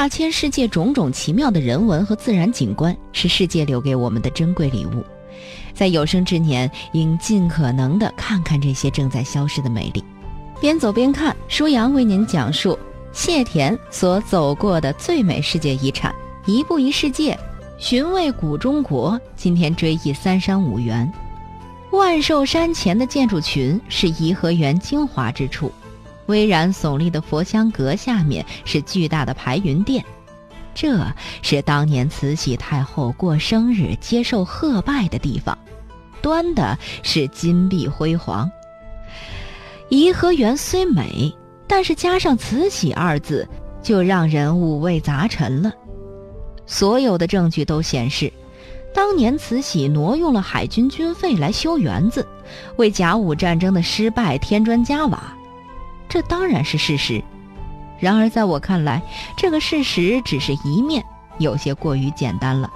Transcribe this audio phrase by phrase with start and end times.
[0.00, 5.04] 大千世界种种奇妙的人文和自然景观，是世界留给我们的珍贵礼物。
[5.74, 10.02] 在有生之年，应尽可能的看看这些正在消失的美丽。
[10.58, 12.78] 边走边看，舒阳为您讲述
[13.12, 16.14] 谢田所走过的最美世界遗产——
[16.48, 17.38] 一步一世界，
[17.76, 19.20] 寻味古中国。
[19.36, 21.12] 今天追忆三山五园，
[21.92, 25.70] 万寿山前的建筑群是颐和园精华之处。
[26.30, 30.02] 巍然耸立的佛香阁下面是巨大的排云殿。
[30.72, 31.04] 这
[31.42, 35.58] 是当年慈禧太后过生日接受贺拜的地方，
[36.22, 38.50] 端的是金碧辉煌。
[39.88, 41.34] 颐和园虽美，
[41.66, 43.46] 但是加上“慈禧”二字，
[43.82, 45.72] 就让人五味杂陈了。
[46.64, 48.32] 所有的证据都显示，
[48.94, 52.24] 当年慈禧挪用了海军军费来修园子，
[52.76, 55.36] 为甲午战争的失败添砖加瓦，
[56.10, 57.22] 这当然是事实。
[58.00, 59.00] 然而，在我看来，
[59.36, 61.04] 这个事实只是一面，
[61.38, 62.70] 有些过于简单了。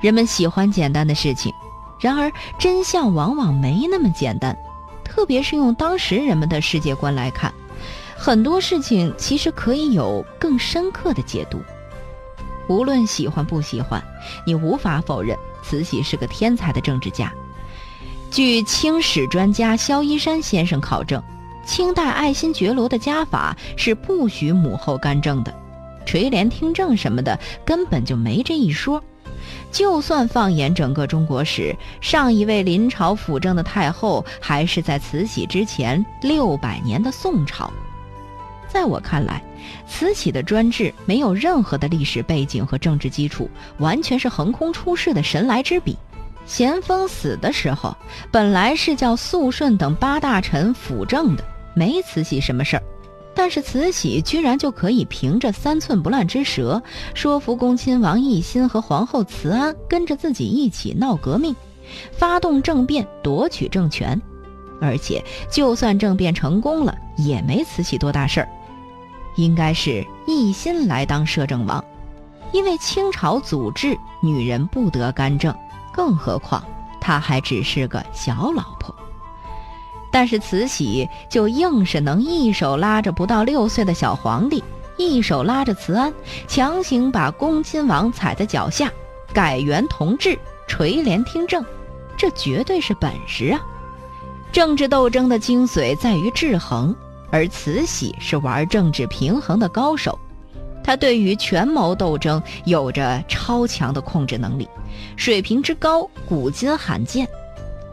[0.00, 1.52] 人们喜欢简单的事情，
[2.00, 4.56] 然而真相往往没那么简单。
[5.04, 7.52] 特别是用当时人们的世界观来看，
[8.16, 11.60] 很多事情其实可以有更深刻的解读。
[12.66, 14.02] 无论喜欢不喜欢，
[14.46, 17.30] 你无法否认慈禧是个天才的政治家。
[18.30, 21.22] 据清史专家萧一山先生考证。
[21.64, 25.54] 清代爱新觉罗的家法是不许母后干政的，
[26.04, 29.02] 垂帘听政什么的根本就没这一说。
[29.70, 37.70] 就算放眼整个中国史，上一位临朝辅政的太后还是在慈禧之前六百年的宋朝。
[38.68, 39.42] 在我看来，
[39.86, 43.48] 慈禧的专制没有任何的历史背景和政治基础，
[43.78, 45.96] 完全是横空出世的神来之笔。
[46.46, 47.96] 咸丰死的时候，
[48.30, 51.44] 本来是叫肃顺等八大臣辅政的。
[51.74, 52.82] 没慈禧什么事儿，
[53.34, 56.82] 但是慈禧居然就可以凭着三寸不烂之舌，
[57.14, 61.54] 说服恭亲王奕欣和皇后慈安跟着自己一起闹革命，
[62.12, 64.20] 发动政变夺取政权，
[64.80, 68.48] 而且就算政变成功了，也没慈禧多大事儿。
[69.36, 71.84] 应该是奕欣来当摄政王，
[72.52, 75.52] 因为清朝祖制女人不得干政，
[75.92, 76.64] 更何况
[77.00, 78.93] 她还只是个小老婆。
[80.14, 84.62] 但是慈禧就硬是能一手拉着不到六岁的小皇帝，
[84.96, 86.14] 一手拉着慈安，
[86.46, 88.92] 强行把恭亲王踩在脚下，
[89.32, 90.38] 改元同治，
[90.68, 91.64] 垂帘听政，
[92.16, 93.60] 这绝对是本事啊！
[94.52, 96.94] 政治斗争的精髓在于制衡，
[97.32, 100.16] 而慈禧是玩政治平衡的高手，
[100.84, 104.68] 她对于权谋斗争有着超强的控制能力，
[105.16, 107.28] 水平之高，古今罕见。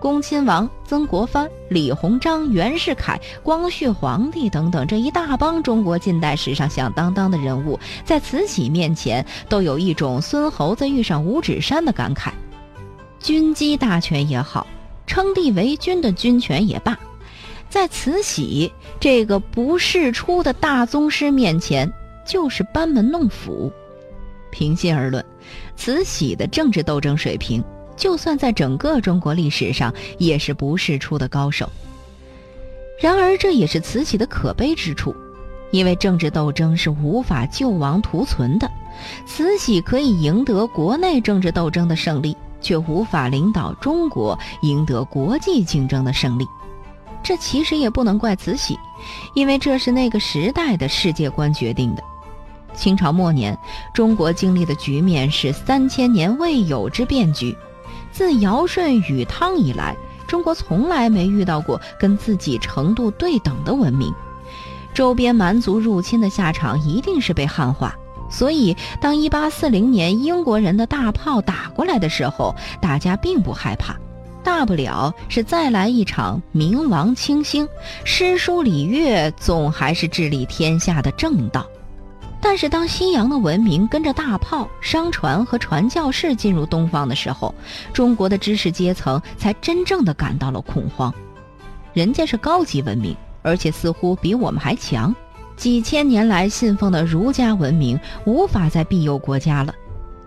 [0.00, 12.30] 恭亲王曾国藩、李鸿章、袁世凯、光绪皇帝等等这一大帮中国近代史上响当当的人物，在慈禧面前都有一种孙猴子遇上五指山的感慨。
[13.18, 14.66] 军机大权也好，
[15.06, 16.98] 称帝为君的军权也罢，
[17.68, 21.92] 在慈禧这个不世出的大宗师面前，
[22.26, 23.70] 就是班门弄斧。
[24.50, 25.22] 平心而论，
[25.76, 27.62] 慈禧的政治斗争水平。
[28.00, 31.68] 就算在整个中国历史上，也是不世出的高手。
[32.98, 35.14] 然而，这也是慈禧的可悲之处，
[35.70, 38.68] 因为政治斗争是无法救亡图存的。
[39.26, 46.46] 慈禧可以赢得国内政治斗争的胜利，却无法领导中国赢得国际竞争的胜利。
[47.22, 48.78] 这其实也不能怪慈禧，
[49.34, 52.02] 因为这是那个时代的世界观决定的。
[52.74, 53.56] 清朝末年，
[53.92, 57.54] 中国经历的局面是三千年未有之变局。
[58.12, 64.12] 自尧舜禹汤以来，中国从来没遇到过跟自己程度对等的文明。
[64.92, 67.94] 周边蛮族入侵的下场一定是被汉化。
[68.28, 73.96] 所以，当1840年英国人的大炮打过来的时候，大家并不害怕，
[74.44, 77.68] 大不了是再来一场明王清兴，
[78.04, 81.66] 诗书礼乐总还是治理天下的正道。
[82.42, 87.54] 但是，当西洋的文明跟着大炮、商船和传教士进入东方的时候，
[87.92, 91.12] 中国的知识阶层才真正的感到了恐慌。
[91.92, 95.14] 人家是高级文明，而且似乎比我们还强。
[95.56, 99.74] 几千年来信奉的儒家文明无法再庇佑国家了，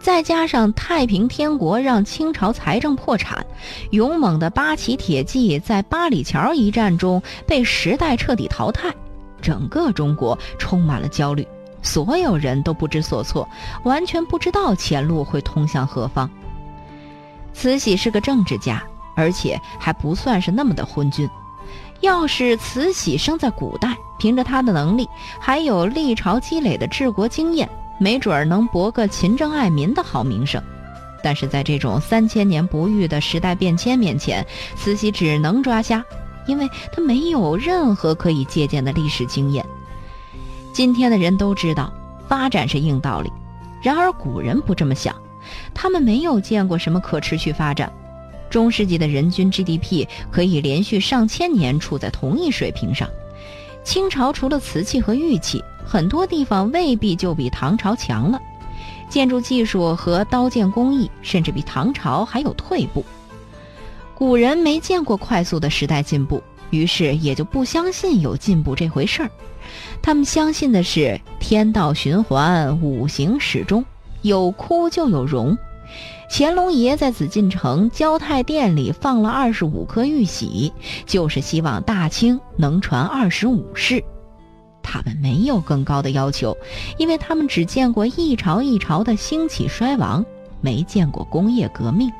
[0.00, 3.44] 再加上太平天国让清朝财政破产，
[3.90, 8.90] 勇猛的八旗铁骑在八里桥一战中被时代彻底淘汰，
[9.42, 11.46] 整个中国充满了焦虑。
[11.82, 13.48] 所有人都不知所措，
[13.84, 16.28] 完全不知道前路会通向何方。
[17.52, 18.82] 慈禧是个政治家，
[19.16, 21.28] 而且还不算是那么的昏君。
[22.00, 25.08] 要是慈禧生在古代，凭着她的能力，
[25.40, 30.62] 还有历朝积累的治国经验，没准儿能博个勤政爱民的好名声。
[31.20, 34.46] 但是在这种三千年不遇的时代变迁面前，
[34.76, 36.04] 慈禧只能抓瞎，
[36.46, 39.66] 因为她没有任何可以借鉴的历史经验。
[40.78, 41.92] 今天的人都知道，
[42.28, 43.32] 发展是硬道理，
[43.82, 45.12] 然而古人不这么想，
[45.74, 47.92] 他们没有见过什么可持续发展。
[48.48, 53.08] 中世纪的人均 GDP 可以连续上千年处在同一水平上，
[53.82, 58.40] 清朝除了瓷器和玉器，很多地方未必就比唐朝强了。
[59.08, 63.04] 建筑技术和刀剑工艺甚至比唐朝还有退步。
[64.14, 66.40] 古人没见过快速的时代进步，
[66.70, 69.30] 于是也就不相信有进步这回事儿。
[70.00, 73.84] 他们相信的是天道循环，五行始终，
[74.22, 75.56] 有枯就有荣。
[76.30, 80.72] 乾隆爷在紫禁城交泰殿里放了二十五颗玉玺，
[81.06, 84.02] 就是希望大清能传二十五世。
[84.82, 86.56] 他们没有更高的要求，
[86.98, 90.24] 因为他们只见过一朝一朝的兴起衰亡，
[90.60, 92.10] 没见过工业革命。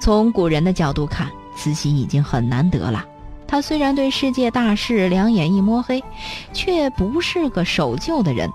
[0.00, 3.04] 从古人的角度看，慈禧已经很难得了。
[3.48, 6.04] 他虽然对世界大事两眼一摸黑，
[6.52, 8.48] 却不是个守旧的人。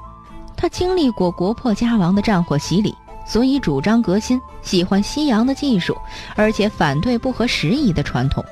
[0.55, 2.95] 他经历过国破家亡的战火洗礼，
[3.25, 5.97] 所以主张革新，喜欢西洋的技术，
[6.35, 8.45] 而且反对不合时宜的传统。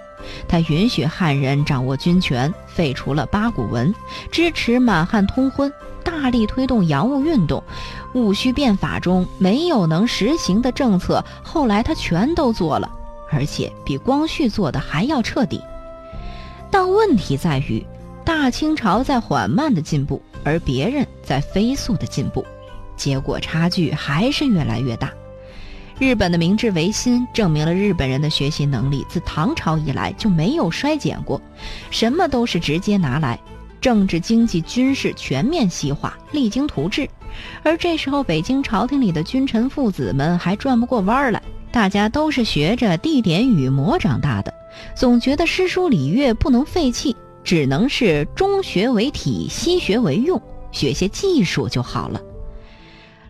[0.47, 3.93] 他允许汉人掌握军权，废除了八股文，
[4.31, 5.71] 支持满汉通婚，
[6.03, 7.63] 大力推动洋务运动。
[8.13, 12.91] 戊戌变法中没有能实行的政策，后来他全都做了，
[13.31, 15.61] 而且比光绪做的还要彻底。
[16.71, 17.85] 但问题在于，
[18.25, 22.44] 大清朝在缓慢的进步，而别人在飞速的进步，
[22.95, 25.12] 结果差距还是越来越大。
[26.00, 31.39] 日本的明治维新证明了日本人的学习能力自唐朝以来就没有衰减过，
[31.91, 33.39] 什么都是直接拿来，
[33.79, 37.07] 政治、经济、军事全面西化，励精图治。
[37.62, 41.41] 而这时候，北京朝廷里的君臣父子们还转不过弯来，
[41.71, 44.51] 大家都是学着地点与魔长大的，
[44.95, 50.41] 总觉得诗书礼乐不能废弃，只能是中学为体，西学为用，
[50.71, 52.21] 学些技术就好了。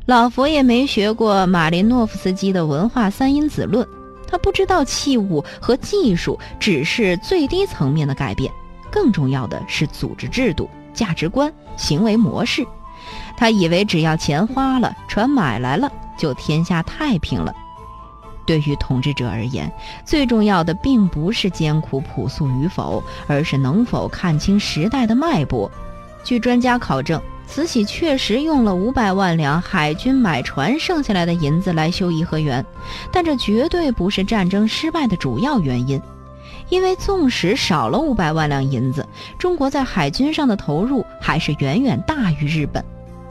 [0.06, 3.88] 老佛爷没学过马林诺夫斯基的文化三因子论，
[4.28, 8.52] 他不知道器物和技术只是最低层面的改变，
[8.92, 12.66] 更重要的是组织制度、价值观、行为模式。
[13.38, 17.54] 他以为只要钱花了，船买来了，就天下太平了。
[18.52, 19.72] 对于统治者而言，
[20.04, 25.72] 最重要的并不是艰苦朴素与否，而是能否看清时代的脉搏。
[26.22, 27.22] 据专家考证。
[27.48, 32.66] 慈禧确实用了五百万两海军买船剩下来的银子来修颐和园，
[33.12, 36.02] 但这绝对不是战争失败的主要原因。
[36.70, 39.06] 因为纵使少了五百万两银子，
[39.38, 42.82] 中国在海军上的投入还是远远大于日本。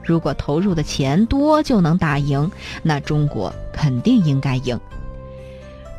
[0.04, 2.50] 如果投入的钱多就能打赢，
[2.82, 4.78] 那中国肯定应该赢。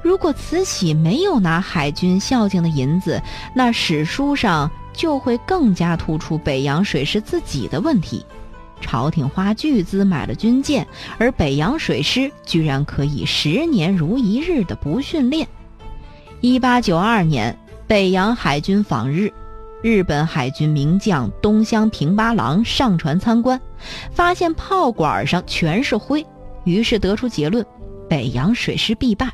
[0.03, 3.21] 如果慈禧没有拿海军孝敬的银子，
[3.55, 4.69] 那史书上。
[4.93, 8.25] 就会更加突出北洋水师自己的问题。
[8.81, 10.85] 朝廷花巨资买了军舰，
[11.17, 15.47] 而北洋水师居然可以十年如一日的不训练。
[16.41, 19.31] 一八九二年，北洋海军访日，
[19.81, 23.59] 日本海军名将东乡平八郎上船参观，
[24.11, 26.25] 发现炮管上全是灰，
[26.65, 27.65] 于是得出结论：
[28.11, 29.31] 北洋水师必败，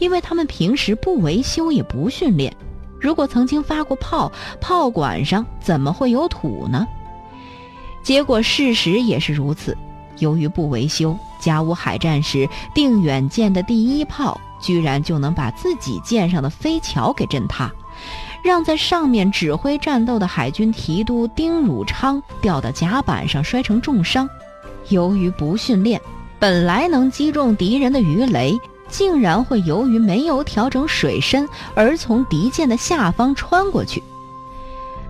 [0.00, 2.52] 因为他们平时不维修也不训练。
[3.00, 6.84] 如果曾经发过炮，炮管上怎么会有土呢？
[8.02, 9.78] 结果事实也是如此。
[10.18, 17.70] 由于不维修，甲午海战时定远舰的第一炮居然就能把自己舰上的飞桥给震塌，
[18.42, 24.28] 让在上面指挥战斗的海军提督丁汝昌掉到甲板上摔成重伤。
[24.88, 26.00] 由于不训练，
[26.38, 28.58] 本来能击中敌人的鱼雷。
[28.88, 34.00] 竟然会由于没有调整水深而从敌舰的下方穿过去。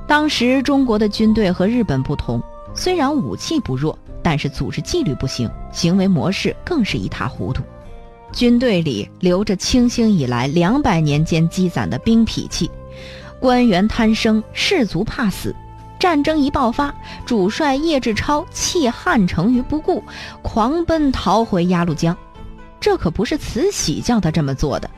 [0.07, 2.43] 当时中国的军队和日本不同，
[2.75, 7.63] 虽然武器不弱，但是组织纪律不行，行为模式更是一塌糊涂。
[8.33, 12.71] 军队里留着清兴以来两百年间积攒的兵痞气，
[13.39, 15.55] 官员贪生，士卒怕死。
[15.99, 20.03] 战争一爆发，主帅叶志超弃汉城于不顾，
[20.43, 22.17] 狂奔逃回鸭绿江。
[22.81, 24.89] 这可不是慈禧叫他这么做的，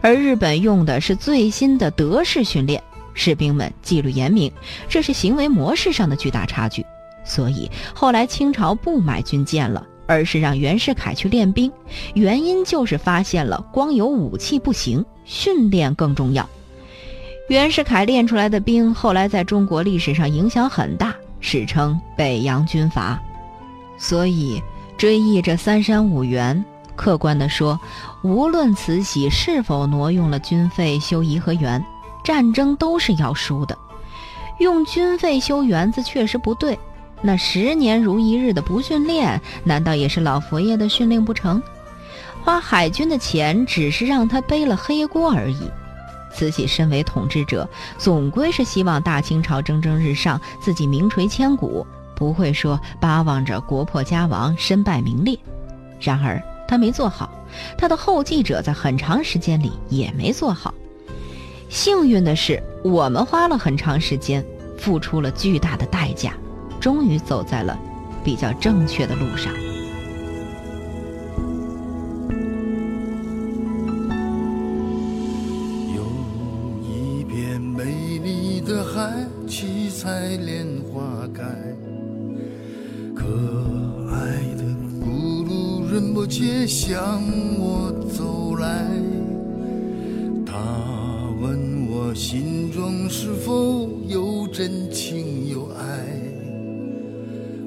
[0.00, 2.82] 而日本用的是最新的德式训练，
[3.14, 4.52] 士兵们纪律严明，
[4.88, 6.84] 这是行为模式上的巨大差距。
[7.24, 11.72] 所以后来清朝不买军舰了，而是让袁世凯去练兵，
[12.12, 16.48] 原因就是发现了光有武器不行，训练更重要。
[17.48, 23.20] 袁世凯练出来的兵后来在中国历史上影响很大，史称北洋军阀。
[23.98, 24.62] 所以。
[24.96, 27.78] 追忆着三山五园，客观地说，
[28.22, 31.84] 无论慈禧是否挪用了军费修颐和园，
[32.22, 33.76] 战争都是要输的。
[34.60, 36.78] 用军费修园子确实不对，
[37.20, 41.60] 那十年如一日的不训练，难道也是老佛爷的训令不成？
[42.44, 45.68] 花海军的钱只是让他背了黑锅而已。
[46.34, 51.86] 慈禧身为统治者，总归是希望大清朝蒸蒸日上，自己名垂千古，
[52.16, 55.38] 不会说巴望着国破家亡、身败名裂。
[56.00, 57.30] 然而他没做好，
[57.78, 60.74] 他的后继者在很长时间里也没做好。
[61.68, 64.44] 幸运的是，我们花了很长时间，
[64.76, 66.34] 付出了巨大的代价，
[66.80, 67.78] 终于走在了
[68.24, 69.52] 比较正确的路上。
[80.36, 81.42] 莲花开，
[83.14, 83.24] 可
[84.10, 84.64] 爱的
[85.04, 87.22] 咕噜人不切向
[87.58, 88.88] 我走来，
[90.46, 90.54] 他。
[91.42, 96.06] 问我心中是否有真情有爱？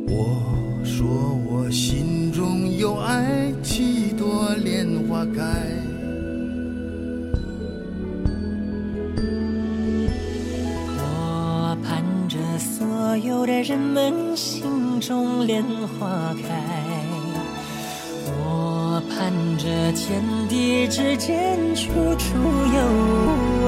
[0.08, 0.42] 我
[0.84, 1.06] 说
[1.48, 3.27] 我心中有爱，
[13.78, 16.50] 人们心中莲花开。
[18.26, 20.20] 我盼着天
[20.50, 22.40] 地之间处处
[22.74, 22.80] 有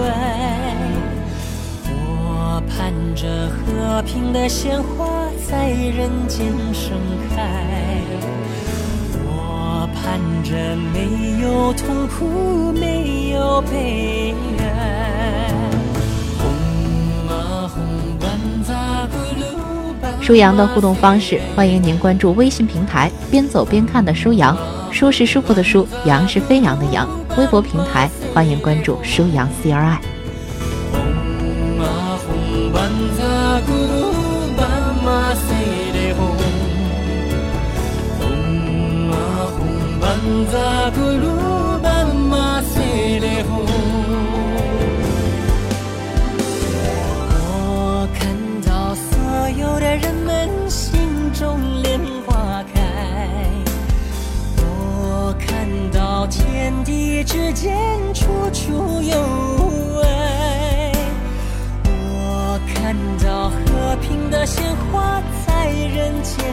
[0.02, 0.76] 爱，
[1.94, 6.98] 我盼着和平的鲜花在人间盛
[7.30, 8.02] 开，
[9.28, 14.79] 我盼着没有痛苦，没有悲哀。
[20.30, 24.56] 舒阳的互动方式，欢迎您关注微信平台“边走边看”的舒阳。
[24.92, 27.10] 舒是舒服的舒，扬是飞扬的扬。
[27.36, 29.98] 微博平台欢迎关注舒扬 CRI。
[57.50, 57.74] 世间，
[58.14, 60.92] 处处有爱。
[61.84, 66.46] 我看到和平的鲜花在人间